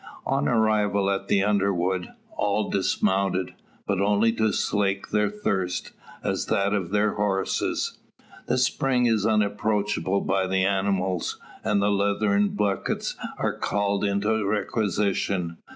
[0.25, 3.51] On arrival at the underwood, all dismount;
[3.85, 5.91] but only to slake their thirst,
[6.23, 7.99] as that of their horses.
[8.47, 15.57] The spring is unapproachable by the animals; and leathern buckets are called into requisition.